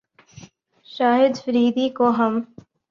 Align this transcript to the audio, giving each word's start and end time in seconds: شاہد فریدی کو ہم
شاہد 0.87 1.33
فریدی 1.43 1.87
کو 1.97 2.09
ہم 2.09 2.33